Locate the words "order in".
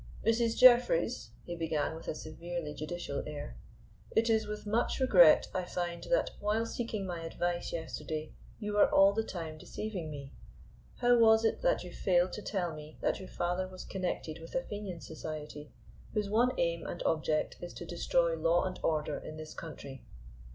18.81-19.37